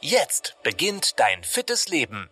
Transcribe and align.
Jetzt 0.00 0.54
beginnt 0.62 1.18
dein 1.18 1.42
fittes 1.42 1.88
Leben. 1.88 2.28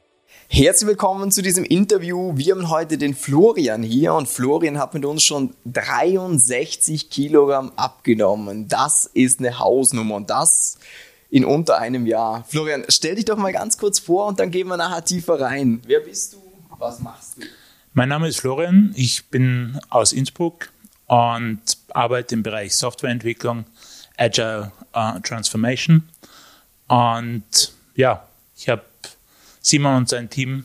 Herzlich 0.48 0.86
willkommen 0.86 1.32
zu 1.32 1.43
diesem 1.43 1.64
Interview. 1.64 2.36
Wir 2.36 2.54
haben 2.54 2.70
heute 2.70 2.96
den 2.96 3.12
Florian 3.12 3.82
hier 3.82 4.14
und 4.14 4.29
Florian 4.29 4.79
hat 4.79 4.94
mit 4.94 5.04
uns 5.04 5.24
schon 5.24 5.52
63 5.64 7.10
Kilogramm 7.10 7.72
abgenommen. 7.74 8.68
Das 8.68 9.07
ist 9.07 9.40
eine 9.40 9.58
Hausnummer 9.58 10.14
und 10.14 10.30
das 10.30 10.79
in 11.29 11.44
unter 11.44 11.79
einem 11.79 12.07
Jahr. 12.07 12.44
Florian, 12.46 12.84
stell 12.88 13.16
dich 13.16 13.24
doch 13.24 13.36
mal 13.36 13.52
ganz 13.52 13.76
kurz 13.76 13.98
vor 13.98 14.26
und 14.26 14.38
dann 14.38 14.52
gehen 14.52 14.68
wir 14.68 14.76
nachher 14.76 15.04
tiefer 15.04 15.40
rein. 15.40 15.82
Wer 15.86 16.00
bist 16.00 16.35
du? 16.35 16.36
Was 16.79 17.00
machst 17.00 17.38
du? 17.38 17.43
Mein 17.94 18.10
Name 18.10 18.29
ist 18.29 18.38
Florian. 18.38 18.93
Ich 18.94 19.26
bin 19.29 19.80
aus 19.88 20.12
Innsbruck 20.12 20.68
und 21.07 21.62
arbeite 21.88 22.36
im 22.36 22.44
Bereich 22.44 22.76
Softwareentwicklung, 22.76 23.64
Agile 24.16 24.71
uh, 24.94 25.18
Transformation 25.24 26.08
und 26.89 27.72
ja, 27.95 28.26
ich 28.57 28.68
habe 28.68 28.82
Simon 29.61 29.96
und 29.96 30.08
sein 30.08 30.31
Team 30.31 30.64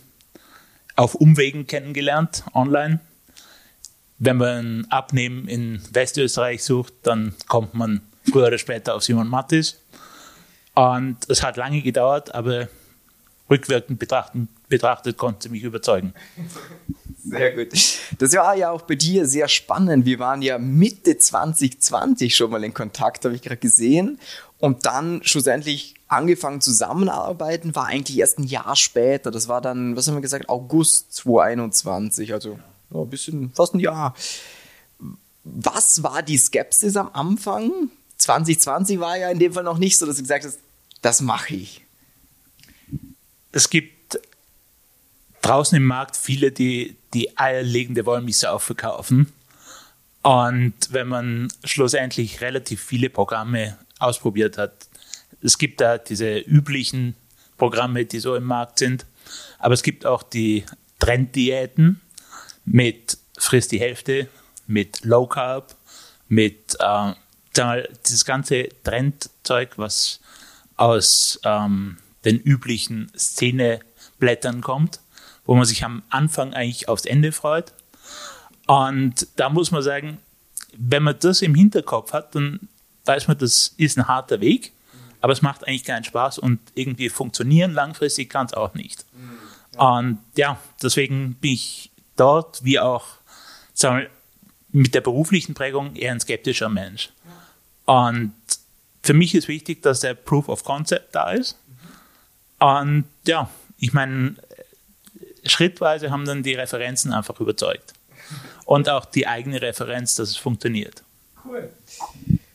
auf 0.95 1.15
Umwegen 1.15 1.67
kennengelernt, 1.67 2.43
online. 2.53 2.99
Wenn 4.19 4.37
man 4.37 4.85
Abnehmen 4.89 5.47
in 5.47 5.81
Westösterreich 5.91 6.63
sucht, 6.63 6.93
dann 7.03 7.33
kommt 7.47 7.73
man 7.73 8.01
früher 8.29 8.47
oder 8.47 8.59
später 8.59 8.93
auf 8.95 9.03
Simon 9.03 9.27
Mattis. 9.27 9.79
Und 10.75 11.17
es 11.27 11.41
hat 11.41 11.57
lange 11.57 11.81
gedauert, 11.81 12.33
aber 12.35 12.67
rückwirkend 13.49 13.99
betrachtet, 13.99 14.47
betrachtet 14.69 15.17
konnte 15.17 15.49
mich 15.49 15.63
überzeugen. 15.63 16.13
Sehr 17.23 17.51
gut. 17.51 17.69
Das 18.19 18.33
war 18.33 18.55
ja 18.55 18.71
auch 18.71 18.83
bei 18.83 18.95
dir 18.95 19.27
sehr 19.27 19.47
spannend. 19.47 20.05
Wir 20.05 20.19
waren 20.19 20.41
ja 20.41 20.57
Mitte 20.57 21.17
2020 21.17 22.35
schon 22.35 22.51
mal 22.51 22.63
in 22.63 22.73
Kontakt, 22.73 23.25
habe 23.25 23.35
ich 23.35 23.41
gerade 23.41 23.57
gesehen. 23.57 24.19
Und 24.59 24.85
dann 24.85 25.21
schlussendlich 25.23 25.95
angefangen 26.11 26.61
zusammenarbeiten, 26.61 27.75
war 27.75 27.85
eigentlich 27.85 28.17
erst 28.17 28.39
ein 28.39 28.43
Jahr 28.43 28.75
später. 28.75 29.31
Das 29.31 29.47
war 29.47 29.61
dann, 29.61 29.95
was 29.95 30.07
haben 30.07 30.15
wir 30.15 30.21
gesagt, 30.21 30.49
August 30.49 31.13
2021, 31.15 32.33
also 32.33 32.59
ja, 32.91 33.01
ein 33.01 33.09
bisschen, 33.09 33.51
fast 33.53 33.73
ein 33.73 33.79
Jahr. 33.79 34.13
Was 35.43 36.03
war 36.03 36.21
die 36.21 36.37
Skepsis 36.37 36.95
am 36.97 37.09
Anfang? 37.13 37.89
2020 38.17 38.99
war 38.99 39.17
ja 39.17 39.29
in 39.29 39.39
dem 39.39 39.53
Fall 39.53 39.63
noch 39.63 39.77
nicht 39.77 39.97
so, 39.97 40.05
dass 40.05 40.17
du 40.17 40.21
gesagt 40.21 40.45
hast, 40.45 40.59
das 41.01 41.21
mache 41.21 41.55
ich. 41.55 41.81
Es 43.51 43.69
gibt 43.69 44.19
draußen 45.41 45.75
im 45.75 45.85
Markt 45.85 46.15
viele, 46.15 46.51
die 46.51 46.95
die 47.13 47.37
eierlegende 47.37 48.05
Wollmisse 48.05 48.57
verkaufen. 48.59 49.33
Und 50.21 50.73
wenn 50.91 51.07
man 51.07 51.51
schlussendlich 51.63 52.41
relativ 52.41 52.83
viele 52.83 53.09
Programme 53.09 53.77
ausprobiert 54.01 54.57
hat. 54.57 54.73
Es 55.41 55.57
gibt 55.57 55.81
da 55.81 55.97
diese 55.97 56.37
üblichen 56.39 57.15
Programme, 57.57 58.05
die 58.05 58.19
so 58.19 58.35
im 58.35 58.45
Markt 58.45 58.79
sind, 58.79 59.05
aber 59.59 59.73
es 59.73 59.83
gibt 59.83 60.05
auch 60.05 60.23
die 60.23 60.65
Trenddiäten 60.99 62.01
mit 62.65 63.17
Friss 63.37 63.67
die 63.67 63.79
Hälfte, 63.79 64.27
mit 64.67 65.03
Low 65.03 65.27
Carb, 65.27 65.75
mit 66.27 66.77
äh, 66.79 67.13
dieses 68.05 68.25
ganze 68.25 68.69
Trendzeug, 68.83 69.77
was 69.77 70.21
aus 70.77 71.39
ähm, 71.43 71.97
den 72.23 72.39
üblichen 72.39 73.11
Szeneblättern 73.17 74.61
kommt, 74.61 74.99
wo 75.45 75.55
man 75.55 75.65
sich 75.65 75.83
am 75.83 76.03
Anfang 76.09 76.53
eigentlich 76.53 76.87
aufs 76.87 77.05
Ende 77.05 77.31
freut. 77.31 77.73
Und 78.67 79.27
da 79.35 79.49
muss 79.49 79.71
man 79.71 79.81
sagen, 79.81 80.19
wenn 80.77 81.03
man 81.03 81.17
das 81.19 81.41
im 81.41 81.55
Hinterkopf 81.55 82.13
hat, 82.13 82.35
dann 82.35 82.69
weiß 83.05 83.27
man, 83.27 83.37
das 83.37 83.73
ist 83.77 83.97
ein 83.97 84.07
harter 84.07 84.39
Weg, 84.39 84.71
aber 85.21 85.33
es 85.33 85.41
macht 85.41 85.67
eigentlich 85.67 85.83
keinen 85.83 86.03
Spaß 86.03 86.39
und 86.39 86.59
irgendwie 86.75 87.09
funktionieren 87.09 87.73
langfristig 87.73 88.29
kann 88.29 88.47
es 88.47 88.53
auch 88.53 88.73
nicht. 88.73 89.05
Und 89.77 90.19
ja, 90.35 90.59
deswegen 90.81 91.35
bin 91.35 91.53
ich 91.53 91.91
dort 92.15 92.63
wie 92.63 92.79
auch 92.79 93.05
sagen 93.73 93.99
wir, 93.99 94.09
mit 94.71 94.93
der 94.95 95.01
beruflichen 95.01 95.53
Prägung 95.53 95.95
eher 95.95 96.11
ein 96.11 96.19
skeptischer 96.19 96.69
Mensch. 96.69 97.09
Und 97.85 98.33
für 99.03 99.13
mich 99.13 99.35
ist 99.35 99.47
wichtig, 99.47 99.81
dass 99.81 99.99
der 100.01 100.13
Proof 100.13 100.47
of 100.47 100.63
Concept 100.63 101.13
da 101.13 101.31
ist. 101.31 101.57
Und 102.59 103.05
ja, 103.25 103.49
ich 103.79 103.91
meine, 103.93 104.35
schrittweise 105.43 106.11
haben 106.11 106.25
dann 106.25 106.43
die 106.43 106.53
Referenzen 106.53 107.11
einfach 107.11 107.39
überzeugt. 107.39 107.93
Und 108.65 108.87
auch 108.87 109.05
die 109.05 109.27
eigene 109.27 109.61
Referenz, 109.61 110.15
dass 110.15 110.29
es 110.29 110.37
funktioniert. 110.37 111.03
Cool. 111.43 111.69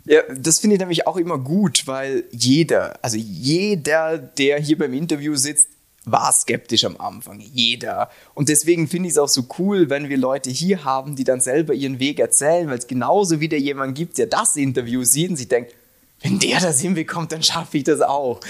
Ja, 0.06 0.22
das 0.34 0.60
finde 0.60 0.76
ich 0.76 0.80
nämlich 0.80 1.06
auch 1.06 1.16
immer 1.16 1.38
gut, 1.38 1.86
weil 1.86 2.24
jeder, 2.30 2.98
also 3.02 3.16
jeder, 3.16 4.18
der 4.18 4.60
hier 4.60 4.78
beim 4.78 4.94
Interview 4.94 5.34
sitzt, 5.34 5.68
war 6.04 6.32
skeptisch 6.32 6.84
am 6.84 6.96
Anfang. 6.98 7.40
Jeder. 7.40 8.08
Und 8.34 8.48
deswegen 8.48 8.86
finde 8.86 9.08
ich 9.08 9.14
es 9.14 9.18
auch 9.18 9.28
so 9.28 9.46
cool, 9.58 9.90
wenn 9.90 10.08
wir 10.08 10.16
Leute 10.16 10.50
hier 10.50 10.84
haben, 10.84 11.16
die 11.16 11.24
dann 11.24 11.40
selber 11.40 11.74
ihren 11.74 11.98
Weg 11.98 12.20
erzählen, 12.20 12.68
weil 12.68 12.78
es 12.78 12.86
genauso 12.86 13.40
wieder 13.40 13.56
jemand 13.56 13.96
gibt, 13.96 14.16
der 14.18 14.26
das 14.26 14.54
Interview 14.54 15.02
sieht 15.02 15.30
und 15.30 15.36
sich 15.36 15.48
denkt, 15.48 15.74
wenn 16.20 16.38
der 16.38 16.60
das 16.60 16.80
hinbekommt, 16.80 17.32
dann 17.32 17.42
schaffe 17.42 17.78
ich 17.78 17.84
das 17.84 18.00
auch. 18.00 18.40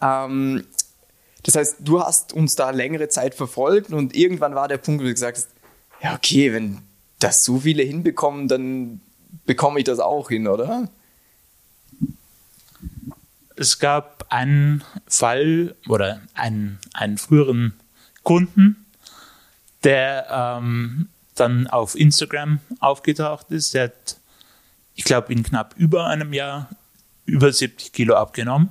Ähm, 0.00 0.64
das 1.42 1.56
heißt, 1.56 1.76
du 1.80 2.00
hast 2.00 2.32
uns 2.32 2.56
da 2.56 2.70
längere 2.70 3.08
Zeit 3.08 3.34
verfolgt 3.34 3.92
und 3.92 4.16
irgendwann 4.16 4.54
war 4.54 4.66
der 4.66 4.78
Punkt, 4.78 5.02
wo 5.02 5.06
du 5.06 5.12
gesagt 5.12 5.36
hast, 5.36 5.48
ja, 6.02 6.14
okay, 6.14 6.52
wenn 6.54 6.78
das 7.18 7.44
so 7.44 7.58
viele 7.60 7.82
hinbekommen, 7.82 8.48
dann 8.48 9.00
bekomme 9.44 9.78
ich 9.78 9.84
das 9.84 9.98
auch 9.98 10.30
hin, 10.30 10.48
oder? 10.48 10.88
Es 13.62 13.78
gab 13.78 14.26
einen 14.28 14.82
Fall 15.06 15.76
oder 15.88 16.20
einen, 16.34 16.80
einen 16.94 17.16
früheren 17.16 17.74
Kunden, 18.24 18.84
der 19.84 20.26
ähm, 20.30 21.08
dann 21.36 21.68
auf 21.68 21.94
Instagram 21.94 22.58
aufgetaucht 22.80 23.50
ist. 23.50 23.74
Der 23.74 23.84
hat, 23.84 24.16
ich 24.96 25.04
glaube, 25.04 25.32
in 25.32 25.44
knapp 25.44 25.74
über 25.76 26.06
einem 26.06 26.32
Jahr 26.32 26.70
über 27.24 27.52
70 27.52 27.92
Kilo 27.92 28.16
abgenommen. 28.16 28.70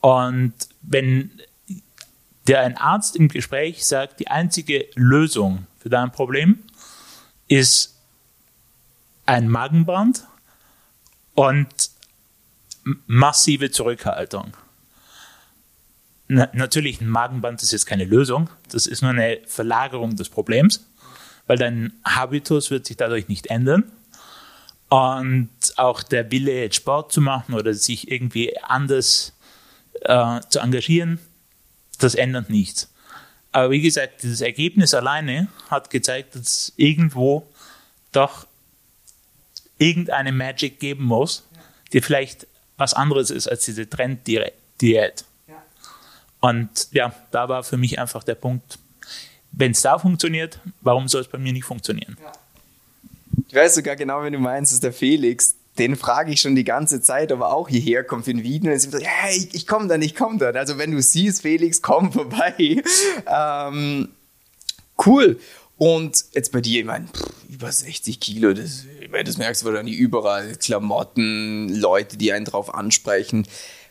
Und 0.00 0.52
wenn 0.82 1.30
der 2.46 2.60
ein 2.60 2.76
Arzt 2.76 3.16
im 3.16 3.28
Gespräch 3.28 3.86
sagt, 3.86 4.20
die 4.20 4.28
einzige 4.28 4.86
Lösung 4.94 5.66
für 5.78 5.88
dein 5.88 6.12
Problem 6.12 6.62
ist 7.48 7.96
ein 9.24 9.48
Magenbrand 9.48 10.24
und 11.34 11.95
massive 13.06 13.70
Zurückhaltung. 13.70 14.56
Na, 16.28 16.48
natürlich, 16.52 17.00
ein 17.00 17.08
Magenband 17.08 17.62
ist 17.62 17.72
jetzt 17.72 17.86
keine 17.86 18.04
Lösung. 18.04 18.48
Das 18.70 18.86
ist 18.86 19.02
nur 19.02 19.12
eine 19.12 19.40
Verlagerung 19.46 20.16
des 20.16 20.28
Problems, 20.28 20.86
weil 21.46 21.58
dein 21.58 21.92
Habitus 22.04 22.70
wird 22.70 22.86
sich 22.86 22.96
dadurch 22.96 23.28
nicht 23.28 23.46
ändern. 23.46 23.90
Und 24.88 25.50
auch 25.76 26.02
der 26.02 26.30
Wille, 26.30 26.62
jetzt 26.62 26.76
Sport 26.76 27.12
zu 27.12 27.20
machen 27.20 27.54
oder 27.54 27.74
sich 27.74 28.10
irgendwie 28.10 28.56
anders 28.62 29.32
äh, 30.02 30.40
zu 30.48 30.60
engagieren, 30.60 31.18
das 31.98 32.14
ändert 32.14 32.50
nichts. 32.50 32.92
Aber 33.52 33.70
wie 33.70 33.80
gesagt, 33.80 34.22
dieses 34.22 34.42
Ergebnis 34.42 34.94
alleine 34.94 35.48
hat 35.70 35.90
gezeigt, 35.90 36.34
dass 36.34 36.42
es 36.42 36.72
irgendwo 36.76 37.48
doch 38.12 38.46
irgendeine 39.78 40.30
Magic 40.32 40.78
geben 40.78 41.04
muss, 41.04 41.48
die 41.92 42.00
vielleicht 42.00 42.46
was 42.76 42.94
anderes 42.94 43.30
ist 43.30 43.48
als 43.48 43.64
diese 43.64 43.88
Trenddiät. 43.88 44.52
Ja. 44.82 45.62
Und 46.40 46.88
ja, 46.92 47.14
da 47.30 47.48
war 47.48 47.64
für 47.64 47.76
mich 47.76 47.98
einfach 47.98 48.22
der 48.22 48.34
Punkt, 48.34 48.78
wenn 49.52 49.72
es 49.72 49.82
da 49.82 49.98
funktioniert, 49.98 50.60
warum 50.82 51.08
soll 51.08 51.22
es 51.22 51.28
bei 51.28 51.38
mir 51.38 51.52
nicht 51.52 51.64
funktionieren? 51.64 52.16
Ja. 52.22 52.32
Ich 53.48 53.54
weiß 53.54 53.74
sogar 53.76 53.96
genau, 53.96 54.22
wenn 54.22 54.32
du 54.32 54.38
meinst, 54.38 54.72
ist 54.72 54.82
der 54.82 54.92
Felix. 54.92 55.54
Den 55.78 55.96
frage 55.96 56.32
ich 56.32 56.40
schon 56.40 56.56
die 56.56 56.64
ganze 56.64 57.02
Zeit, 57.02 57.32
ob 57.32 57.40
er 57.40 57.52
auch 57.52 57.68
hierher 57.68 58.02
kommt 58.02 58.24
für 58.24 58.30
ein 58.30 58.42
Video. 58.42 58.70
Und 58.70 58.76
er 58.76 58.80
sagt, 58.80 59.02
ja, 59.02 59.30
ich, 59.30 59.54
ich 59.54 59.66
komme 59.66 59.88
dann, 59.88 60.00
ich 60.00 60.14
komme 60.14 60.38
dann. 60.38 60.56
Also 60.56 60.78
wenn 60.78 60.90
du 60.90 61.02
siehst, 61.02 61.42
Felix, 61.42 61.82
komm 61.82 62.12
vorbei. 62.12 62.54
ähm, 63.26 64.08
cool. 65.04 65.38
Und 65.76 66.24
jetzt 66.32 66.52
bei 66.52 66.62
dir, 66.62 66.80
ich 66.80 66.86
meine, 66.86 67.06
über 67.50 67.70
60 67.70 68.18
Kilo, 68.20 68.54
das, 68.54 68.84
ich 68.84 68.95
meine, 69.10 69.24
das 69.24 69.36
merkst 69.36 69.62
du 69.62 69.66
wahrscheinlich 69.66 69.96
überall. 69.96 70.56
Klamotten, 70.56 71.68
Leute, 71.68 72.16
die 72.16 72.32
einen 72.32 72.44
drauf 72.44 72.74
ansprechen. 72.74 73.46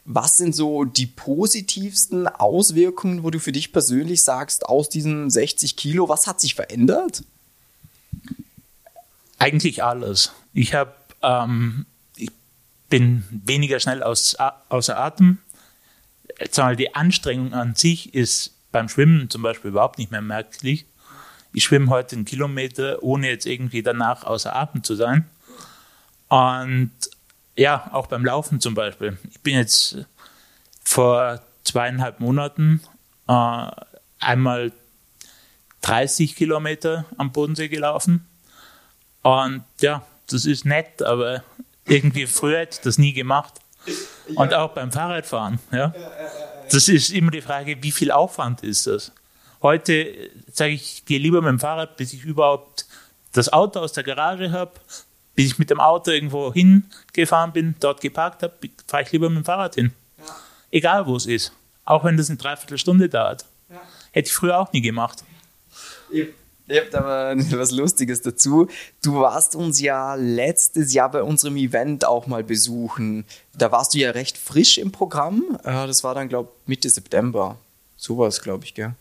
Was 0.05 0.37
sind 0.37 0.55
so 0.55 0.83
die 0.83 1.07
positivsten 1.07 2.27
Auswirkungen, 2.27 3.23
wo 3.23 3.31
du 3.31 3.39
für 3.39 3.51
dich 3.51 3.71
persönlich 3.71 4.23
sagst, 4.23 4.65
aus 4.67 4.89
diesen 4.89 5.29
60 5.29 5.75
Kilo, 5.75 6.09
was 6.09 6.27
hat 6.27 6.39
sich 6.39 6.53
verändert? 6.53 7.23
Eigentlich 9.39 9.83
alles. 9.83 10.31
Ich 10.53 10.73
habe, 10.73 10.93
ähm, 11.23 11.85
ich 12.15 12.29
bin 12.89 13.23
weniger 13.29 13.79
schnell 13.79 14.03
aus, 14.03 14.35
außer 14.69 14.97
Atem. 14.97 15.39
Die 16.77 16.95
Anstrengung 16.95 17.53
an 17.53 17.75
sich 17.75 18.13
ist 18.13 18.53
beim 18.71 18.89
Schwimmen 18.89 19.29
zum 19.29 19.41
Beispiel 19.41 19.71
überhaupt 19.71 19.97
nicht 19.97 20.11
mehr 20.11 20.21
merklich. 20.21 20.85
Ich 21.55 21.63
schwimme 21.63 21.89
heute 21.89 22.17
einen 22.17 22.25
Kilometer, 22.25 23.01
ohne 23.01 23.29
jetzt 23.29 23.45
irgendwie 23.45 23.81
danach 23.81 24.25
außer 24.25 24.53
Atem 24.53 24.83
zu 24.83 24.93
sein. 24.95 25.25
Und 26.27 26.91
ja, 27.55 27.89
auch 27.93 28.07
beim 28.07 28.25
Laufen 28.25 28.59
zum 28.59 28.73
Beispiel. 28.73 29.17
Ich 29.31 29.39
bin 29.39 29.55
jetzt 29.55 29.99
vor 30.83 31.41
zweieinhalb 31.63 32.19
Monaten 32.19 32.81
äh, 33.29 33.67
einmal 34.19 34.73
30 35.83 36.35
Kilometer 36.35 37.05
am 37.17 37.31
Bodensee 37.31 37.69
gelaufen. 37.69 38.27
Und 39.21 39.63
ja, 39.79 40.05
das 40.27 40.43
ist 40.45 40.65
nett, 40.65 41.01
aber 41.03 41.41
irgendwie 41.85 42.27
früher 42.27 42.59
hätte 42.59 42.75
ich 42.79 42.81
das 42.81 42.97
nie 42.97 43.13
gemacht. 43.13 43.53
Und 44.35 44.53
auch 44.53 44.73
beim 44.73 44.91
Fahrradfahren. 44.91 45.59
Ja. 45.71 45.93
Das 46.69 46.89
ist 46.89 47.11
immer 47.11 47.31
die 47.31 47.41
Frage, 47.41 47.81
wie 47.81 47.93
viel 47.93 48.11
Aufwand 48.11 48.61
ist 48.61 48.87
das? 48.87 49.13
Heute 49.65 50.29
sage 50.53 50.73
ich, 50.73 50.97
ich 50.97 51.05
gehe 51.05 51.17
lieber 51.17 51.41
mit 51.41 51.49
dem 51.49 51.59
Fahrrad, 51.59 51.97
bis 51.97 52.13
ich 52.13 52.23
überhaupt 52.23 52.85
das 53.31 53.51
Auto 53.51 53.79
aus 53.79 53.93
der 53.93 54.03
Garage 54.03 54.51
habe, 54.51 54.73
bis 55.33 55.47
ich 55.47 55.57
mit 55.57 55.71
dem 55.71 55.79
Auto 55.79 56.11
irgendwo 56.11 56.53
hingefahren 56.53 57.51
bin, 57.51 57.73
dort 57.79 57.99
geparkt 57.99 58.43
habe, 58.43 58.53
fahre 58.85 59.01
ich 59.01 59.11
lieber 59.11 59.27
mit 59.27 59.39
dem 59.39 59.45
Fahrrad 59.45 59.73
hin. 59.73 59.91
Ja. 60.19 60.35
Egal 60.69 61.07
wo 61.07 61.15
es 61.15 61.25
ist. 61.25 61.51
Auch 61.83 62.03
wenn 62.03 62.15
das 62.15 62.29
eine 62.29 62.37
Dreiviertelstunde 62.37 63.09
dauert. 63.09 63.45
Ja. 63.67 63.81
Hätte 64.11 64.27
ich 64.27 64.35
früher 64.35 64.59
auch 64.59 64.71
nie 64.71 64.81
gemacht. 64.81 65.23
Ich, 66.11 66.27
ich 66.67 66.79
habe 66.79 66.89
da 66.91 67.01
mal 67.01 67.51
was 67.59 67.71
Lustiges 67.71 68.21
dazu. 68.21 68.67
Du 69.03 69.15
warst 69.15 69.55
uns 69.55 69.81
ja 69.81 70.13
letztes 70.13 70.93
Jahr 70.93 71.09
bei 71.09 71.23
unserem 71.23 71.57
Event 71.57 72.05
auch 72.05 72.27
mal 72.27 72.43
besuchen. 72.43 73.25
Da 73.55 73.71
warst 73.71 73.95
du 73.95 73.97
ja 73.97 74.11
recht 74.11 74.37
frisch 74.37 74.77
im 74.77 74.91
Programm. 74.91 75.57
Das 75.63 76.03
war 76.03 76.13
dann, 76.13 76.29
glaube 76.29 76.51
ich, 76.61 76.67
Mitte 76.67 76.87
September. 76.91 77.57
Sowas, 77.97 78.41
glaube 78.41 78.65
ich, 78.65 78.73
gell? 78.73 78.93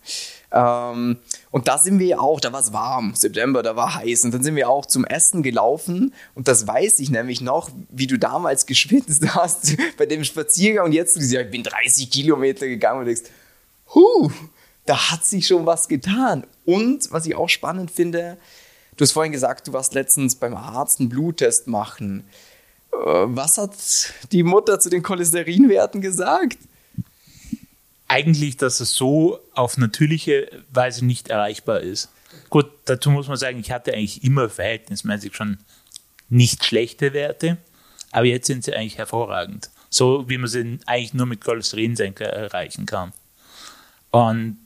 Ähm, 0.52 1.18
und 1.50 1.66
da 1.68 1.78
sind 1.78 1.98
wir 1.98 2.20
auch, 2.20 2.40
da 2.40 2.52
war 2.52 2.60
es 2.60 2.72
warm, 2.72 3.14
September, 3.16 3.62
da 3.62 3.74
war 3.74 3.96
heiß. 3.96 4.24
Und 4.24 4.32
dann 4.32 4.42
sind 4.42 4.54
wir 4.54 4.68
auch 4.68 4.86
zum 4.86 5.04
Essen 5.04 5.42
gelaufen. 5.42 6.14
Und 6.34 6.46
das 6.46 6.66
weiß 6.66 7.00
ich 7.00 7.10
nämlich 7.10 7.40
noch, 7.40 7.70
wie 7.90 8.06
du 8.06 8.18
damals 8.18 8.66
geschwitzt 8.66 9.22
hast 9.34 9.76
bei 9.98 10.06
dem 10.06 10.22
Spaziergang. 10.22 10.86
Und 10.86 10.92
jetzt, 10.92 11.16
gesagt, 11.16 11.46
ich 11.46 11.50
bin 11.50 11.64
30 11.64 12.08
Kilometer 12.08 12.66
gegangen 12.68 13.00
und 13.00 13.06
denkst, 13.06 13.22
huh, 13.94 14.30
da 14.86 15.10
hat 15.10 15.24
sich 15.24 15.46
schon 15.46 15.66
was 15.66 15.88
getan. 15.88 16.46
Und 16.64 17.10
was 17.10 17.26
ich 17.26 17.34
auch 17.34 17.48
spannend 17.48 17.90
finde, 17.90 18.36
du 18.96 19.02
hast 19.02 19.12
vorhin 19.12 19.32
gesagt, 19.32 19.66
du 19.66 19.72
warst 19.72 19.94
letztens 19.94 20.36
beim 20.36 20.54
Arzt 20.54 21.00
einen 21.00 21.08
Bluttest 21.08 21.66
machen. 21.66 22.24
Äh, 22.92 22.96
was 22.96 23.58
hat 23.58 23.74
die 24.30 24.44
Mutter 24.44 24.78
zu 24.78 24.88
den 24.88 25.02
Cholesterinwerten 25.02 26.00
gesagt? 26.00 26.58
Eigentlich, 28.14 28.56
dass 28.56 28.78
es 28.78 28.94
so 28.94 29.40
auf 29.54 29.76
natürliche 29.76 30.48
Weise 30.70 31.04
nicht 31.04 31.30
erreichbar 31.30 31.80
ist. 31.80 32.10
Gut, 32.48 32.70
dazu 32.84 33.10
muss 33.10 33.26
man 33.26 33.36
sagen, 33.36 33.58
ich 33.58 33.72
hatte 33.72 33.92
eigentlich 33.92 34.22
immer 34.22 34.48
verhältnismäßig 34.48 35.34
schon 35.34 35.58
nicht 36.28 36.64
schlechte 36.64 37.12
Werte, 37.12 37.56
aber 38.12 38.26
jetzt 38.26 38.46
sind 38.46 38.62
sie 38.62 38.72
eigentlich 38.72 38.98
hervorragend. 38.98 39.68
So 39.90 40.28
wie 40.28 40.38
man 40.38 40.48
sie 40.48 40.78
eigentlich 40.86 41.12
nur 41.14 41.26
mit 41.26 41.40
Cholesterinsenker 41.40 42.26
erreichen 42.26 42.86
kann. 42.86 43.12
Und 44.12 44.58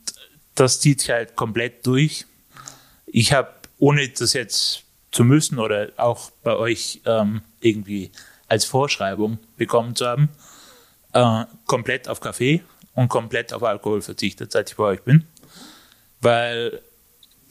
das 0.55 0.81
zieht 0.81 1.01
sich 1.01 1.11
halt 1.11 1.35
komplett 1.35 1.87
durch. 1.87 2.27
Ich 3.07 3.33
habe, 3.33 3.49
ohne 3.79 4.07
das 4.11 4.35
jetzt 4.35 4.83
zu 5.11 5.25
müssen 5.25 5.59
oder 5.59 5.89
auch 5.97 6.31
bei 6.43 6.55
euch 6.55 7.01
ähm, 7.07 7.41
irgendwie 7.61 8.11
als 8.47 8.67
Vorschreibung 8.67 9.39
bekommen 9.57 9.97
zu 9.97 10.07
haben, 10.07 10.29
äh, 11.15 11.47
komplett 11.65 12.09
auf 12.09 12.21
Kaffee 12.21 12.63
und 12.99 13.09
komplett 13.09 13.53
auf 13.53 13.63
Alkohol 13.63 14.03
verzichtet, 14.03 14.51
seit 14.51 14.71
ich 14.71 14.77
bei 14.77 14.83
euch 14.83 15.03
bin. 15.03 15.25
Weil, 16.21 16.83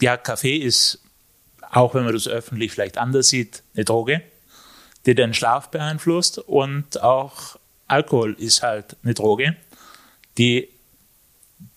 ja, 0.02 0.18
Kaffee 0.18 0.58
ist, 0.58 1.00
auch 1.72 1.94
wenn 1.94 2.04
man 2.04 2.12
das 2.12 2.28
öffentlich 2.28 2.74
vielleicht 2.74 2.98
anders 2.98 3.30
sieht, 3.30 3.64
eine 3.74 3.86
Droge, 3.86 4.22
die 5.06 5.16
den 5.16 5.34
Schlaf 5.34 5.72
beeinflusst 5.72 6.40
und 6.40 7.02
auch 7.02 7.58
Alkohol 7.88 8.34
ist 8.34 8.62
halt 8.62 8.98
eine 9.06 9.14
Droge, 9.14 9.56
die 10.38 10.68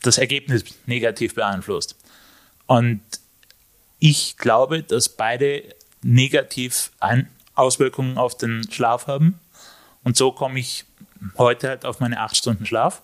das 0.03 0.19
Ergebnis 0.19 0.65
negativ 0.87 1.37
beeinflusst. 1.37 1.95
Und 2.67 3.01
ich 4.01 4.37
glaube, 4.37 4.83
dass 4.83 5.11
beide 5.11 5.63
negativ 6.03 6.91
Auswirkungen 7.55 8.19
auf 8.19 8.37
den 8.37 8.69
Schlaf 8.69 9.07
haben. 9.07 9.39
Und 10.03 10.17
so 10.17 10.33
komme 10.33 10.59
ich 10.59 10.87
heute 11.39 11.69
halt 11.69 11.85
auf 11.85 12.01
meine 12.01 12.19
acht 12.19 12.37
Stunden 12.37 12.67
Schlaf 12.67 13.01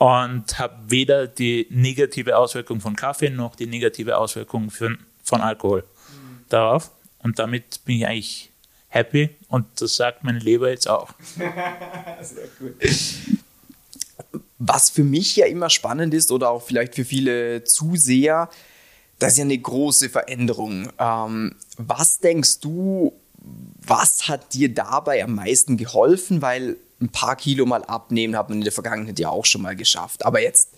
und 0.00 0.58
habe 0.58 0.76
weder 0.86 1.26
die 1.26 1.66
negative 1.68 2.38
Auswirkung 2.38 2.80
von 2.80 2.96
Kaffee 2.96 3.28
noch 3.28 3.54
die 3.54 3.66
negative 3.66 4.16
Auswirkung 4.16 4.70
von, 4.70 4.98
von 5.22 5.42
Alkohol 5.42 5.82
mhm. 5.82 6.44
darauf. 6.48 6.90
Und 7.18 7.38
damit 7.38 7.84
bin 7.84 7.96
ich 7.96 8.06
eigentlich 8.06 8.50
happy 8.88 9.28
und 9.48 9.66
das 9.78 9.96
sagt 9.96 10.24
meine 10.24 10.38
Leber 10.38 10.70
jetzt 10.70 10.88
auch. 10.88 11.10
Sehr 11.36 12.48
cool. 12.60 12.74
Was 14.56 14.88
für 14.88 15.04
mich 15.04 15.36
ja 15.36 15.44
immer 15.44 15.68
spannend 15.68 16.14
ist 16.14 16.32
oder 16.32 16.48
auch 16.48 16.62
vielleicht 16.62 16.94
für 16.94 17.04
viele 17.04 17.64
Zuseher, 17.64 18.48
das 19.18 19.32
ist 19.32 19.38
ja 19.38 19.44
eine 19.44 19.58
große 19.58 20.08
Veränderung. 20.08 20.88
Ähm, 20.98 21.56
was 21.76 22.20
denkst 22.20 22.60
du, 22.60 23.12
was 23.86 24.28
hat 24.28 24.54
dir 24.54 24.72
dabei 24.72 25.22
am 25.22 25.34
meisten 25.34 25.76
geholfen? 25.76 26.40
Weil 26.40 26.76
ein 27.00 27.08
paar 27.08 27.36
Kilo 27.36 27.66
mal 27.66 27.84
abnehmen, 27.84 28.36
hat 28.36 28.48
man 28.48 28.58
in 28.58 28.64
der 28.64 28.72
Vergangenheit 28.72 29.18
ja 29.18 29.30
auch 29.30 29.46
schon 29.46 29.62
mal 29.62 29.76
geschafft. 29.76 30.24
Aber 30.24 30.42
jetzt 30.42 30.70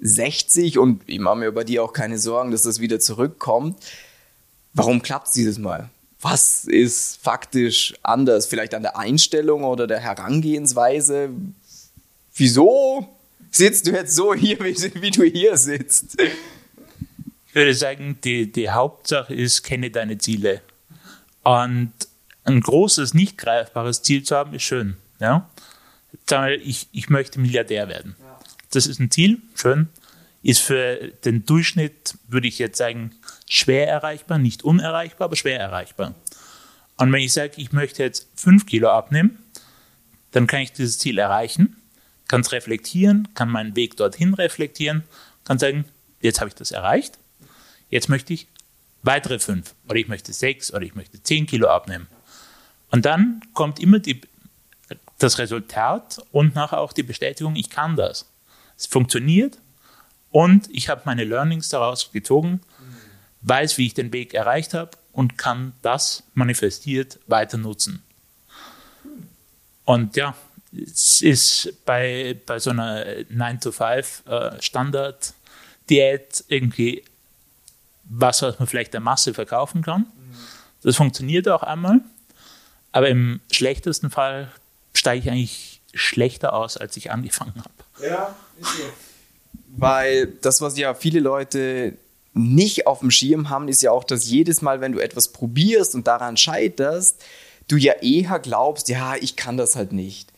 60 0.00 0.78
und 0.78 1.02
ich 1.06 1.18
mache 1.18 1.36
mir 1.36 1.46
über 1.46 1.64
die 1.64 1.78
auch 1.78 1.92
keine 1.92 2.18
Sorgen, 2.18 2.50
dass 2.50 2.62
das 2.62 2.80
wieder 2.80 3.00
zurückkommt. 3.00 3.78
Warum 4.72 5.02
klappt 5.02 5.28
es 5.28 5.34
dieses 5.34 5.58
Mal? 5.58 5.90
Was 6.20 6.64
ist 6.64 7.18
faktisch 7.22 7.94
anders? 8.02 8.46
Vielleicht 8.46 8.74
an 8.74 8.82
der 8.82 8.98
Einstellung 8.98 9.64
oder 9.64 9.86
der 9.86 10.00
Herangehensweise? 10.00 11.30
Wieso 12.34 13.08
sitzt 13.50 13.86
du 13.86 13.92
jetzt 13.92 14.14
so 14.14 14.34
hier, 14.34 14.58
wie, 14.60 14.76
wie 15.00 15.10
du 15.10 15.24
hier 15.24 15.56
sitzt? 15.56 16.16
Ich 17.48 17.54
würde 17.54 17.74
sagen, 17.74 18.18
die, 18.22 18.50
die 18.50 18.70
Hauptsache 18.70 19.34
ist, 19.34 19.62
kenne 19.62 19.90
deine 19.90 20.18
Ziele. 20.18 20.60
Und 21.42 21.92
ein 22.44 22.60
großes, 22.60 23.14
nicht 23.14 23.38
greifbares 23.38 24.02
Ziel 24.02 24.22
zu 24.22 24.36
haben, 24.36 24.54
ist 24.54 24.62
schön. 24.62 24.96
Ja? 25.20 25.48
Ich, 26.64 26.88
ich 26.92 27.08
möchte 27.08 27.40
Milliardär 27.40 27.88
werden. 27.88 28.16
Das 28.70 28.86
ist 28.86 29.00
ein 29.00 29.10
Ziel, 29.10 29.40
schön. 29.54 29.88
Ist 30.42 30.60
für 30.62 31.12
den 31.24 31.44
Durchschnitt, 31.44 32.16
würde 32.28 32.48
ich 32.48 32.58
jetzt 32.58 32.78
sagen, 32.78 33.12
schwer 33.48 33.88
erreichbar, 33.88 34.38
nicht 34.38 34.62
unerreichbar, 34.62 35.26
aber 35.26 35.36
schwer 35.36 35.58
erreichbar. 35.58 36.14
Und 36.96 37.12
wenn 37.12 37.22
ich 37.22 37.32
sage, 37.32 37.52
ich 37.56 37.72
möchte 37.72 38.02
jetzt 38.02 38.28
fünf 38.34 38.66
Kilo 38.66 38.90
abnehmen, 38.90 39.38
dann 40.30 40.46
kann 40.46 40.60
ich 40.60 40.72
dieses 40.72 40.98
Ziel 40.98 41.18
erreichen, 41.18 41.76
kann 42.28 42.42
es 42.42 42.52
reflektieren, 42.52 43.28
kann 43.34 43.48
meinen 43.48 43.74
Weg 43.74 43.96
dorthin 43.96 44.34
reflektieren, 44.34 45.02
kann 45.44 45.58
sagen, 45.58 45.84
jetzt 46.20 46.40
habe 46.40 46.48
ich 46.48 46.54
das 46.54 46.70
erreicht, 46.70 47.18
jetzt 47.88 48.08
möchte 48.08 48.32
ich 48.32 48.46
weitere 49.02 49.38
fünf 49.38 49.74
oder 49.88 49.96
ich 49.96 50.08
möchte 50.08 50.32
sechs 50.32 50.72
oder 50.72 50.82
ich 50.82 50.94
möchte 50.94 51.22
zehn 51.22 51.46
Kilo 51.46 51.68
abnehmen. 51.68 52.06
Und 52.90 53.04
dann 53.04 53.40
kommt 53.54 53.80
immer 53.80 53.98
die 53.98 54.20
das 55.22 55.38
Resultat 55.38 56.20
und 56.32 56.54
nachher 56.54 56.80
auch 56.80 56.92
die 56.92 57.02
Bestätigung, 57.02 57.56
ich 57.56 57.70
kann 57.70 57.96
das. 57.96 58.26
Es 58.76 58.86
funktioniert 58.86 59.58
und 60.30 60.68
ich 60.70 60.88
habe 60.88 61.02
meine 61.04 61.24
Learnings 61.24 61.68
daraus 61.68 62.10
gezogen, 62.12 62.60
weiß, 63.42 63.78
wie 63.78 63.86
ich 63.86 63.94
den 63.94 64.12
Weg 64.12 64.34
erreicht 64.34 64.74
habe 64.74 64.90
und 65.12 65.38
kann 65.38 65.72
das 65.82 66.24
manifestiert 66.34 67.18
weiter 67.26 67.58
nutzen. 67.58 68.02
Und 69.84 70.16
ja, 70.16 70.34
es 70.72 71.20
ist 71.20 71.84
bei, 71.84 72.38
bei 72.46 72.58
so 72.58 72.70
einer 72.70 73.04
9-to-5 73.04 74.56
äh, 74.56 74.60
irgendwie 76.48 77.04
was, 78.04 78.42
was 78.42 78.58
man 78.58 78.68
vielleicht 78.68 78.92
der 78.92 79.00
Masse 79.00 79.34
verkaufen 79.34 79.82
kann. 79.82 80.06
Das 80.82 80.96
funktioniert 80.96 81.48
auch 81.48 81.62
einmal, 81.62 82.00
aber 82.92 83.08
im 83.08 83.40
schlechtesten 83.50 84.10
Fall 84.10 84.50
steige 85.00 85.24
ich 85.24 85.30
eigentlich 85.30 85.80
schlechter 85.94 86.52
aus, 86.52 86.76
als 86.76 86.96
ich 86.96 87.10
angefangen 87.10 87.54
habe. 87.56 88.06
Ja, 88.06 88.36
ist 88.60 88.76
so. 88.76 88.84
Weil 89.76 90.26
das, 90.26 90.60
was 90.60 90.76
ja 90.76 90.94
viele 90.94 91.20
Leute 91.20 91.94
nicht 92.34 92.86
auf 92.86 93.00
dem 93.00 93.10
Schirm 93.10 93.48
haben, 93.48 93.68
ist 93.68 93.82
ja 93.82 93.90
auch, 93.90 94.04
dass 94.04 94.28
jedes 94.28 94.62
Mal, 94.62 94.80
wenn 94.80 94.92
du 94.92 94.98
etwas 94.98 95.28
probierst 95.28 95.94
und 95.94 96.06
daran 96.06 96.36
scheiterst, 96.36 97.22
du 97.66 97.76
ja 97.76 97.94
eher 97.94 98.38
glaubst, 98.38 98.88
ja, 98.88 99.16
ich 99.16 99.36
kann 99.36 99.56
das 99.56 99.74
halt 99.74 99.92
nicht. 99.92 100.30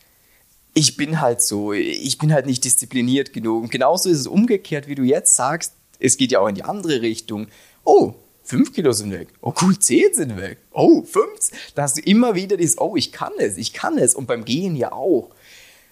ich 0.73 0.97
bin 0.97 1.21
halt 1.21 1.41
so, 1.41 1.71
ich 1.73 2.17
bin 2.17 2.33
halt 2.33 2.45
nicht 2.45 2.63
diszipliniert 2.63 3.33
genug. 3.33 3.63
Und 3.63 3.69
genauso 3.71 4.09
ist 4.09 4.19
es 4.19 4.27
umgekehrt, 4.27 4.87
wie 4.87 4.95
du 4.95 5.03
jetzt 5.03 5.35
sagst, 5.35 5.73
es 5.99 6.17
geht 6.17 6.31
ja 6.31 6.39
auch 6.39 6.47
in 6.47 6.55
die 6.55 6.63
andere 6.63 7.01
Richtung. 7.01 7.47
Oh, 7.83 8.15
fünf 8.43 8.73
Kilo 8.73 8.91
sind 8.91 9.11
weg. 9.11 9.29
Oh 9.41 9.53
cool, 9.61 9.77
zehn 9.79 10.13
sind 10.13 10.37
weg. 10.37 10.59
Oh, 10.71 11.03
fünf. 11.03 11.51
Da 11.75 11.83
hast 11.83 11.97
du 11.97 12.01
immer 12.01 12.35
wieder 12.35 12.57
dieses, 12.57 12.77
oh, 12.79 12.95
ich 12.95 13.11
kann 13.11 13.33
es, 13.39 13.57
ich 13.57 13.73
kann 13.73 13.97
es. 13.97 14.15
Und 14.15 14.27
beim 14.27 14.45
Gehen 14.45 14.75
ja 14.75 14.91
auch. 14.91 15.29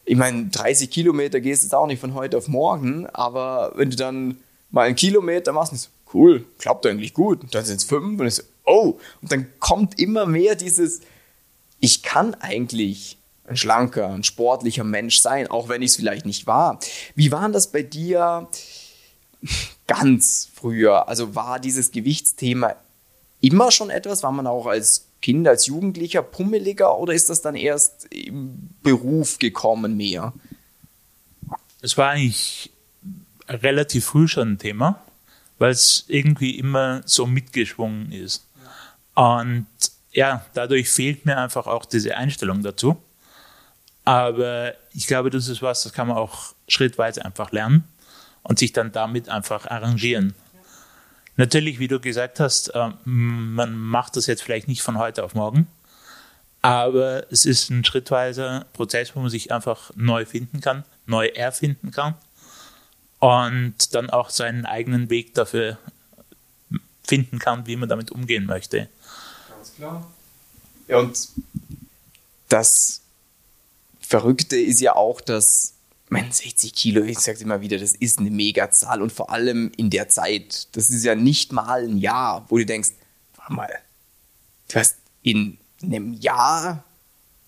Ich 0.06 0.18
meine, 0.18 0.48
30 0.48 0.90
Kilometer 0.90 1.40
gehst 1.40 1.64
jetzt 1.64 1.74
auch 1.74 1.88
nicht 1.88 2.00
von 2.00 2.14
heute 2.14 2.38
auf 2.38 2.48
morgen, 2.48 3.08
aber 3.08 3.74
wenn 3.76 3.90
du 3.90 3.96
dann 3.96 4.38
mal 4.72 4.88
einen 4.88 4.96
Kilometer 4.96 5.54
machst, 5.54 5.74
ist 5.74 5.90
cool, 6.14 6.46
klappt 6.58 6.86
eigentlich 6.86 7.14
gut. 7.14 7.40
Dann 7.52 7.66
sind 7.66 7.78
es 7.78 7.84
fünf 7.84 8.20
und 8.20 8.26
ist 8.26 8.46
oh. 8.66 8.98
Und 9.22 9.32
dann 9.32 9.48
kommt 9.60 10.00
immer 10.00 10.26
mehr 10.26 10.56
dieses, 10.56 11.02
ich 11.80 12.04
kann 12.04 12.34
eigentlich 12.36 13.18
ein 13.46 13.58
schlanker, 13.58 14.10
ein 14.10 14.24
sportlicher 14.24 14.84
Mensch 14.84 15.20
sein, 15.20 15.48
auch 15.48 15.70
wenn 15.70 15.82
ich 15.82 15.92
es 15.92 15.96
vielleicht 15.98 16.26
nicht 16.26 16.48
war. 16.48 16.80
Wie 17.16 17.32
war 17.32 17.50
das 17.50 17.72
bei 17.72 17.84
dir 17.84 18.48
ganz 19.88 20.50
früher? 20.54 21.08
Also 21.08 21.36
war 21.36 21.60
dieses 21.60 21.92
Gewichtsthema 21.92 22.76
immer 23.42 23.72
schon 23.72 23.90
etwas? 23.90 24.24
War 24.24 24.32
man 24.32 24.48
auch 24.48 24.68
als 24.68 25.08
Kind, 25.22 25.48
als 25.48 25.68
Jugendlicher 25.68 26.24
pummeliger 26.24 26.98
oder 26.98 27.14
ist 27.14 27.30
das 27.30 27.42
dann 27.42 27.56
erst 27.56 28.06
im 28.12 28.70
Beruf 28.82 29.38
gekommen 29.40 29.98
mehr? 29.98 30.34
Es 31.82 31.98
war 31.98 32.12
eigentlich 32.12 32.72
relativ 33.48 34.06
früh 34.06 34.28
schon 34.28 34.54
ein 34.54 34.60
Thema, 34.60 35.02
weil 35.58 35.72
es 35.72 36.06
irgendwie 36.08 36.58
immer 36.58 37.02
so 37.06 37.26
mitgeschwungen 37.26 38.12
ist. 38.12 38.46
Und 39.16 39.68
ja, 40.12 40.46
dadurch 40.54 40.90
fehlt 40.90 41.26
mir 41.26 41.38
einfach 41.38 41.68
auch 41.68 41.86
diese 41.86 42.16
Einstellung 42.18 42.64
dazu. 42.64 42.98
Aber 44.04 44.74
ich 44.94 45.08
glaube, 45.08 45.30
das 45.30 45.48
ist 45.48 45.62
was, 45.62 45.84
das 45.84 45.94
kann 45.94 46.08
man 46.08 46.18
auch 46.18 46.54
schrittweise 46.68 47.24
einfach 47.24 47.52
lernen 47.52 47.84
und 48.44 48.60
sich 48.60 48.74
dann 48.74 48.92
damit 48.92 49.30
einfach 49.30 49.66
arrangieren. 49.66 50.34
Natürlich, 51.38 51.80
wie 51.80 51.88
du 51.88 52.00
gesagt 52.00 52.40
hast, 52.40 52.70
äh, 52.70 52.90
man 53.06 53.76
macht 53.76 54.16
das 54.16 54.28
jetzt 54.28 54.44
vielleicht 54.44 54.68
nicht 54.68 54.82
von 54.82 54.98
heute 54.98 55.24
auf 55.24 55.34
morgen, 55.34 55.68
aber 56.62 57.32
es 57.32 57.46
ist 57.46 57.70
ein 57.70 57.84
schrittweiser 57.84 58.66
Prozess, 58.74 59.16
wo 59.16 59.22
man 59.22 59.30
sich 59.30 59.52
einfach 59.52 59.92
neu 59.96 60.26
finden 60.26 60.62
kann, 60.62 60.84
neu 61.06 61.28
erfinden 61.28 61.92
kann 61.92 62.16
und 63.20 63.96
dann 63.96 64.10
auch 64.10 64.30
seinen 64.30 64.66
eigenen 64.66 65.10
Weg 65.10 65.34
dafür 65.34 65.78
finden 67.04 67.40
kann, 67.40 67.66
wie 67.68 67.76
man 67.76 67.90
damit 67.90 68.12
umgehen 68.12 68.46
möchte. 68.46 68.90
Ganz 69.50 69.76
klar. 69.76 70.12
Ja, 70.88 71.00
und 71.00 71.30
das 72.50 73.02
Verrückte 74.02 74.58
ist 74.58 74.82
ja 74.82 74.96
auch, 74.96 75.22
dass 75.22 75.74
mein 76.12 76.30
60 76.30 76.76
Kilo, 76.76 77.04
ich 77.04 77.20
sage 77.20 77.40
immer 77.40 77.62
wieder, 77.62 77.78
das 77.78 77.96
ist 77.96 78.20
eine 78.20 78.30
Megazahl 78.30 79.02
und 79.02 79.14
vor 79.14 79.30
allem 79.30 79.72
in 79.78 79.90
der 79.90 80.10
Zeit. 80.10 80.68
Das 80.76 80.90
ist 80.90 81.06
ja 81.06 81.16
nicht 81.16 81.54
mal 81.54 81.86
ein 81.86 81.98
Jahr, 81.98 82.46
wo 82.50 82.58
du 82.58 82.66
denkst, 82.66 82.90
warte 83.38 83.54
mal, 83.54 83.70
du 84.68 84.76
hast 84.76 84.98
in 85.24 85.58
einem 85.82 86.12
Jahr 86.12 86.84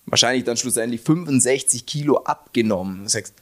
wahrscheinlich 0.06 0.44
dann 0.44 0.56
schlussendlich 0.56 1.02
65 1.02 1.84
Kilo 1.84 2.24
abgenommen. 2.24 3.02
Du 3.02 3.10
sagst, 3.10 3.34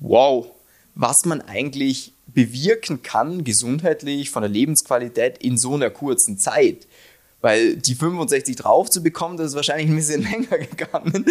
wow, 0.00 0.46
was 0.94 1.24
man 1.24 1.40
eigentlich 1.40 2.12
bewirken 2.26 3.02
kann, 3.02 3.44
gesundheitlich, 3.44 4.28
von 4.28 4.42
der 4.42 4.50
Lebensqualität 4.50 5.38
in 5.38 5.56
so 5.56 5.76
einer 5.76 5.88
kurzen 5.88 6.38
Zeit. 6.38 6.86
Weil 7.40 7.76
die 7.76 7.94
65 7.94 8.56
drauf 8.56 8.90
zu 8.90 9.02
bekommen, 9.02 9.38
das 9.38 9.48
ist 9.48 9.56
wahrscheinlich 9.56 9.88
ein 9.88 9.96
bisschen 9.96 10.22
länger 10.30 10.58
gegangen 10.58 11.24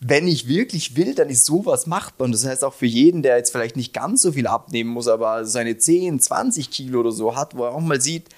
wenn 0.00 0.26
ich 0.26 0.48
wirklich 0.48 0.96
will, 0.96 1.14
dann 1.14 1.28
ist 1.28 1.44
sowas 1.44 1.86
machbar. 1.86 2.24
Und 2.24 2.32
das 2.32 2.46
heißt 2.46 2.64
auch 2.64 2.72
für 2.72 2.86
jeden, 2.86 3.22
der 3.22 3.36
jetzt 3.36 3.52
vielleicht 3.52 3.76
nicht 3.76 3.92
ganz 3.92 4.22
so 4.22 4.32
viel 4.32 4.46
abnehmen 4.46 4.90
muss, 4.90 5.08
aber 5.08 5.44
seine 5.44 5.76
10, 5.76 6.20
20 6.20 6.70
Kilo 6.70 7.00
oder 7.00 7.12
so 7.12 7.36
hat, 7.36 7.54
wo 7.54 7.64
er 7.64 7.74
auch 7.74 7.80
mal 7.80 8.00
sieht, 8.00 8.30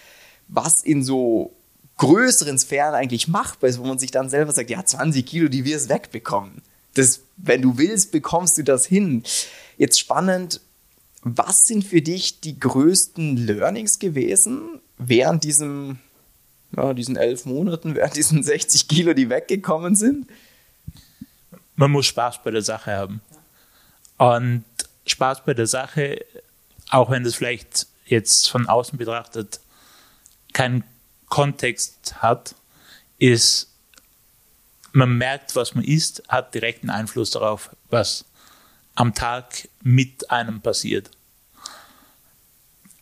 was 0.48 0.82
in 0.82 1.04
so 1.04 1.54
größeren 1.98 2.58
Sphären 2.58 2.94
eigentlich 2.94 3.28
machbar 3.28 3.70
ist, 3.70 3.78
wo 3.78 3.84
man 3.84 3.98
sich 3.98 4.10
dann 4.10 4.28
selber 4.28 4.52
sagt, 4.52 4.70
ja, 4.70 4.84
20 4.84 5.24
Kilo, 5.24 5.48
die 5.48 5.64
wir 5.64 5.76
es 5.76 5.88
wegbekommen. 5.88 6.62
Das, 6.94 7.20
wenn 7.36 7.62
du 7.62 7.78
willst, 7.78 8.10
bekommst 8.10 8.58
du 8.58 8.64
das 8.64 8.84
hin. 8.84 9.22
Jetzt 9.78 10.00
spannend, 10.00 10.60
was 11.22 11.68
sind 11.68 11.84
für 11.84 12.02
dich 12.02 12.40
die 12.40 12.58
größten 12.58 13.36
Learnings 13.36 14.00
gewesen 14.00 14.80
während 14.98 15.44
diesem, 15.44 16.00
ja, 16.76 16.92
diesen 16.92 17.16
elf 17.16 17.46
Monaten, 17.46 17.94
während 17.94 18.16
diesen 18.16 18.42
60 18.42 18.88
Kilo, 18.88 19.14
die 19.14 19.30
weggekommen 19.30 19.94
sind? 19.94 20.26
Man 21.76 21.90
muss 21.90 22.06
Spaß 22.06 22.42
bei 22.42 22.50
der 22.50 22.62
Sache 22.62 22.92
haben. 22.92 23.20
Und 24.18 24.64
Spaß 25.06 25.44
bei 25.44 25.54
der 25.54 25.66
Sache, 25.66 26.24
auch 26.90 27.10
wenn 27.10 27.24
das 27.24 27.34
vielleicht 27.34 27.86
jetzt 28.06 28.50
von 28.50 28.68
außen 28.68 28.98
betrachtet 28.98 29.60
keinen 30.52 30.84
Kontext 31.28 32.22
hat, 32.22 32.54
ist, 33.18 33.68
man 34.92 35.16
merkt, 35.16 35.56
was 35.56 35.74
man 35.74 35.84
isst, 35.84 36.22
hat 36.28 36.54
direkten 36.54 36.90
Einfluss 36.90 37.30
darauf, 37.30 37.74
was 37.88 38.26
am 38.94 39.14
Tag 39.14 39.68
mit 39.82 40.30
einem 40.30 40.60
passiert. 40.60 41.10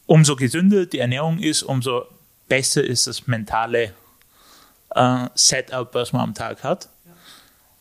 Umso 0.06 0.36
gesünder 0.36 0.86
die 0.86 1.00
Ernährung 1.00 1.38
ist, 1.40 1.62
umso 1.62 2.06
besser 2.48 2.84
ist 2.84 3.06
das 3.06 3.26
mentale 3.26 3.94
äh, 4.90 5.28
Setup, 5.34 5.92
was 5.94 6.12
man 6.12 6.22
am 6.22 6.34
Tag 6.34 6.62
hat. 6.62 6.88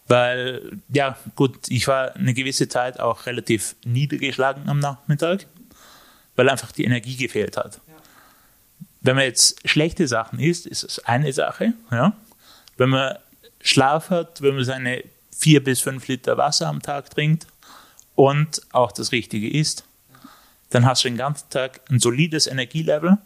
Weil, 0.09 0.79
ja, 0.89 1.17
gut, 1.35 1.69
ich 1.69 1.87
war 1.87 2.15
eine 2.15 2.33
gewisse 2.33 2.67
Zeit 2.67 2.99
auch 2.99 3.27
relativ 3.27 3.75
niedergeschlagen 3.85 4.67
am 4.67 4.79
Nachmittag, 4.79 5.45
weil 6.35 6.49
einfach 6.49 6.71
die 6.71 6.83
Energie 6.83 7.15
gefehlt 7.15 7.57
hat. 7.57 7.75
Ja. 7.87 7.93
Wenn 9.01 9.15
man 9.17 9.25
jetzt 9.25 9.69
schlechte 9.69 10.07
Sachen 10.07 10.39
isst, 10.39 10.65
ist 10.65 10.83
das 10.83 10.99
eine 11.05 11.31
Sache. 11.31 11.73
Ja? 11.91 12.13
Wenn 12.75 12.89
man 12.89 13.17
Schlaf 13.61 14.09
hat, 14.09 14.41
wenn 14.41 14.55
man 14.55 14.65
seine 14.65 15.03
vier 15.31 15.63
bis 15.63 15.79
fünf 15.79 16.07
Liter 16.07 16.37
Wasser 16.37 16.67
am 16.67 16.81
Tag 16.81 17.11
trinkt 17.11 17.45
und 18.15 18.63
auch 18.71 18.91
das 18.91 19.11
Richtige 19.11 19.47
isst, 19.47 19.83
dann 20.71 20.87
hast 20.87 21.03
du 21.03 21.09
den 21.09 21.17
ganzen 21.17 21.51
Tag 21.51 21.81
ein 21.91 21.99
solides 21.99 22.47
Energielevel 22.47 23.19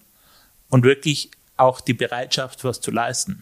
und 0.68 0.84
wirklich 0.84 1.32
auch 1.56 1.80
die 1.80 1.94
Bereitschaft, 1.94 2.66
was 2.66 2.82
zu 2.82 2.92
leisten. 2.92 3.42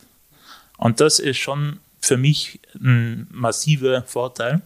Und 0.77 1.00
das 1.00 1.17
ist 1.17 1.38
schon 1.38 1.79
für 2.01 2.17
mich 2.17 2.60
ein 2.75 3.27
massiver 3.31 4.03
Vorteil, 4.03 4.62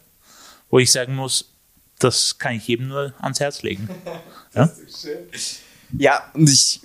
wo 0.69 0.79
ich 0.79 0.91
sagen 0.91 1.15
muss, 1.15 1.51
das 1.99 2.37
kann 2.37 2.55
ich 2.55 2.67
jedem 2.67 2.87
nur 2.87 3.13
ans 3.19 3.39
Herz 3.39 3.61
legen. 3.61 3.89
ja? 4.53 4.69
ja, 5.97 6.31
und 6.33 6.49
ich 6.49 6.81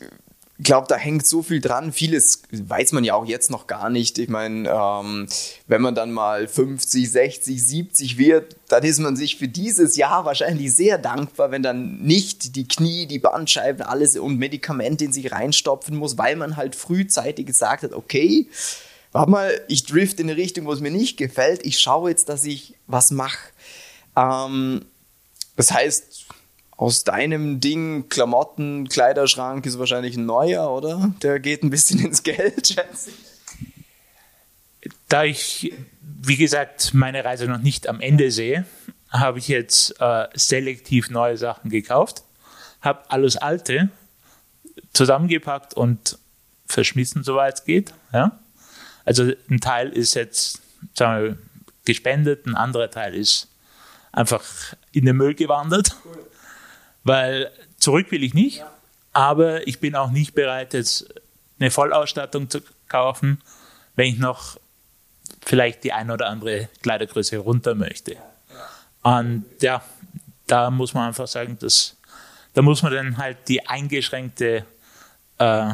glaube, 0.62 0.87
da 0.88 0.97
hängt 0.97 1.26
so 1.26 1.42
viel 1.42 1.61
dran. 1.61 1.92
Vieles 1.92 2.42
weiß 2.50 2.92
man 2.92 3.04
ja 3.04 3.14
auch 3.14 3.25
jetzt 3.25 3.50
noch 3.50 3.66
gar 3.66 3.90
nicht. 3.90 4.19
Ich 4.19 4.28
meine, 4.28 4.69
ähm, 4.69 5.26
wenn 5.66 5.83
man 5.83 5.95
dann 5.95 6.12
mal 6.12 6.47
50, 6.47 7.11
60, 7.11 7.64
70 7.64 8.19
wird, 8.19 8.57
dann 8.69 8.85
ist 8.85 8.99
man 8.99 9.16
sich 9.16 9.37
für 9.37 9.49
dieses 9.49 9.97
Jahr 9.97 10.25
wahrscheinlich 10.25 10.75
sehr 10.75 10.99
dankbar, 10.99 11.50
wenn 11.50 11.62
dann 11.62 12.00
nicht 12.00 12.57
die 12.57 12.69
Knie, 12.69 13.07
die 13.07 13.19
Bandscheiben, 13.19 13.83
alles 13.83 14.16
und 14.19 14.38
Medikamente 14.38 15.07
in 15.07 15.12
sich 15.12 15.33
reinstopfen 15.33 15.97
muss, 15.97 16.19
weil 16.19 16.37
man 16.37 16.57
halt 16.57 16.76
frühzeitig 16.76 17.47
gesagt 17.47 17.83
hat, 17.83 17.92
okay, 17.92 18.47
warte 19.12 19.31
mal, 19.31 19.61
ich 19.69 19.85
drift 19.85 20.21
in 20.21 20.29
eine 20.29 20.37
Richtung, 20.37 20.67
wo 20.67 20.73
es 20.73 20.81
mir 20.81 20.90
nicht 20.90 21.17
gefällt. 21.17 21.64
Ich 21.64 21.81
schaue 21.81 22.11
jetzt, 22.11 22.29
dass 22.29 22.45
ich 22.45 22.75
was 22.87 23.11
mache. 23.11 23.38
Ähm, 24.17 24.85
das 25.57 25.73
heißt, 25.73 26.26
aus 26.76 27.05
deinem 27.05 27.61
Ding, 27.61 28.09
Klamotten, 28.09 28.88
Kleiderschrank 28.88 29.67
ist 29.67 29.79
wahrscheinlich 29.79 30.17
ein 30.17 30.26
neuer, 30.26 30.71
oder? 30.71 31.12
Der 31.23 31.38
geht 31.38 31.62
ein 31.62 31.71
bisschen 31.71 31.99
ins 32.05 32.23
Geld, 32.23 32.67
schätze 32.67 33.11
ich. 33.11 34.90
Da 35.09 35.25
ich, 35.25 35.75
wie 36.00 36.37
gesagt, 36.37 36.95
meine 36.95 37.25
Reise 37.25 37.47
noch 37.47 37.59
nicht 37.59 37.88
am 37.88 38.00
Ende 38.00 38.31
sehe, 38.31 38.64
habe 39.11 39.40
ich 39.40 39.49
jetzt 39.49 40.00
äh, 40.00 40.29
selektiv 40.35 41.11
neue 41.11 41.37
Sachen 41.37 41.69
gekauft, 41.69 42.23
habe 42.81 43.11
alles 43.11 43.37
Alte 43.37 43.90
zusammengepackt 44.93 45.75
und 45.75 46.19
verschmissen, 46.67 47.25
soweit 47.25 47.59
es 47.59 47.64
geht. 47.64 47.93
Ja? 48.12 48.38
Also 49.04 49.33
ein 49.49 49.61
Teil 49.61 49.90
ist 49.90 50.14
jetzt 50.14 50.61
sagen 50.95 51.25
wir, 51.25 51.38
gespendet, 51.85 52.47
ein 52.47 52.54
anderer 52.54 52.90
Teil 52.90 53.14
ist 53.14 53.49
einfach 54.12 54.45
in 54.92 55.07
den 55.07 55.16
Müll 55.16 55.35
gewandert, 55.35 55.97
weil 57.04 57.50
zurück 57.78 58.11
will 58.11 58.23
ich 58.23 58.35
nicht, 58.35 58.64
aber 59.12 59.66
ich 59.66 59.80
bin 59.80 59.97
auch 59.97 60.11
nicht 60.11 60.35
bereit, 60.35 60.75
jetzt 60.75 61.12
eine 61.59 61.71
Vollausstattung 61.71 62.49
zu 62.50 62.61
kaufen, 62.88 63.40
wenn 63.97 64.09
ich 64.09 64.19
noch 64.19 64.59
vielleicht 65.42 65.85
die 65.85 65.92
ein 65.92 66.11
oder 66.11 66.28
andere 66.28 66.69
Kleidergröße 66.83 67.38
runter 67.38 67.75
möchte. 67.75 68.16
Und 69.02 69.45
ja, 69.61 69.83
da 70.47 70.71
muss 70.71 70.95
man 70.95 71.09
einfach 71.09 71.28
sagen, 71.28 71.59
dass 71.61 71.97
da 72.52 72.62
muss 72.62 72.83
man 72.83 72.92
dann 72.92 73.16
halt 73.16 73.49
die 73.49 73.66
eingeschränkte 73.66 74.64
äh, 75.38 75.71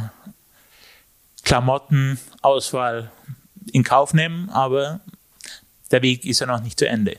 Klamottenauswahl 1.46 3.10
in 3.72 3.84
Kauf 3.84 4.12
nehmen, 4.12 4.50
aber 4.50 5.00
der 5.92 6.02
Weg 6.02 6.24
ist 6.24 6.40
ja 6.40 6.46
noch 6.46 6.60
nicht 6.60 6.78
zu 6.78 6.88
Ende. 6.88 7.16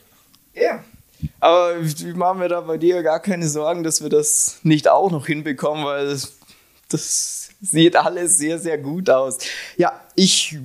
Ja, 0.53 0.83
Aber 1.39 1.79
ich 1.79 2.13
mache 2.13 2.37
mir 2.37 2.49
da 2.49 2.61
bei 2.61 2.77
dir 2.77 3.01
gar 3.03 3.21
keine 3.21 3.47
Sorgen, 3.47 3.83
dass 3.83 4.01
wir 4.01 4.09
das 4.09 4.59
nicht 4.63 4.87
auch 4.89 5.11
noch 5.11 5.25
hinbekommen, 5.27 5.85
weil 5.85 6.07
das, 6.07 6.33
das 6.89 7.49
sieht 7.61 7.95
alles 7.95 8.37
sehr, 8.37 8.59
sehr 8.59 8.77
gut 8.77 9.09
aus. 9.09 9.37
Ja, 9.77 10.01
ich 10.15 10.57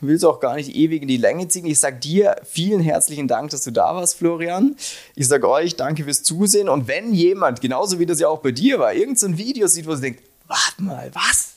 will 0.00 0.14
es 0.14 0.24
auch 0.24 0.38
gar 0.38 0.54
nicht 0.54 0.74
ewig 0.74 1.02
in 1.02 1.08
die 1.08 1.16
Länge 1.16 1.48
ziehen. 1.48 1.66
Ich 1.66 1.80
sage 1.80 1.98
dir 1.98 2.36
vielen 2.44 2.80
herzlichen 2.80 3.26
Dank, 3.26 3.50
dass 3.50 3.64
du 3.64 3.72
da 3.72 3.96
warst, 3.96 4.14
Florian. 4.14 4.76
Ich 5.16 5.26
sage 5.26 5.48
euch 5.48 5.74
danke 5.76 6.04
fürs 6.04 6.22
Zusehen. 6.22 6.68
Und 6.68 6.86
wenn 6.86 7.12
jemand, 7.12 7.60
genauso 7.60 7.98
wie 7.98 8.06
das 8.06 8.20
ja 8.20 8.28
auch 8.28 8.40
bei 8.40 8.52
dir 8.52 8.78
war, 8.78 8.94
irgendein 8.94 9.32
so 9.32 9.38
Video 9.38 9.66
sieht, 9.66 9.86
wo 9.86 9.94
sie 9.96 10.02
denkt, 10.02 10.22
warte 10.46 10.82
mal, 10.82 11.10
was? 11.14 11.47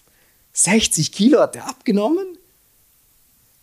60 0.63 1.11
Kilo 1.11 1.39
hat 1.39 1.55
der 1.55 1.67
abgenommen? 1.67 2.37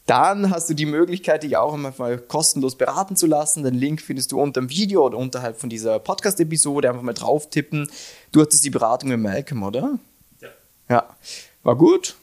Dann 0.07 0.51
hast 0.51 0.71
du 0.71 0.75
die 0.75 0.87
Möglichkeit, 0.87 1.43
dich 1.43 1.57
auch 1.57 1.75
einmal 1.75 2.19
kostenlos 2.19 2.77
beraten 2.77 3.15
zu 3.15 3.27
lassen. 3.27 3.63
Den 3.63 3.75
Link 3.75 4.01
findest 4.01 4.33
du 4.33 4.41
unter 4.41 4.61
dem 4.61 4.71
Video 4.71 5.05
oder 5.05 5.19
unterhalb 5.19 5.61
von 5.61 5.69
dieser 5.69 5.99
Podcast-Episode. 5.99 6.89
Einfach 6.89 7.03
mal 7.03 7.13
drauf 7.13 7.51
tippen. 7.51 7.91
Du 8.33 8.41
hattest 8.41 8.65
die 8.65 8.71
Beratung 8.71 9.11
mit 9.11 9.21
Malcolm, 9.21 9.63
oder? 9.63 9.99
Ja. 10.41 10.49
Ja. 10.89 11.17
War 11.63 11.77
gut? 11.77 12.17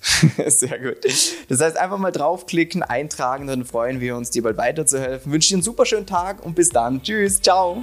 Sehr 0.46 0.78
gut. 0.78 0.98
Das 1.48 1.60
heißt, 1.60 1.76
einfach 1.76 1.98
mal 1.98 2.12
draufklicken, 2.12 2.82
eintragen, 2.82 3.46
dann 3.46 3.64
freuen 3.64 4.00
wir 4.00 4.16
uns, 4.16 4.30
dir 4.30 4.42
bald 4.42 4.56
weiterzuhelfen. 4.56 5.32
Wünsche 5.32 5.50
dir 5.50 5.56
einen 5.56 5.62
super 5.62 5.84
schönen 5.84 6.06
Tag 6.06 6.44
und 6.44 6.54
bis 6.54 6.70
dann. 6.70 7.02
Tschüss, 7.02 7.40
ciao. 7.40 7.82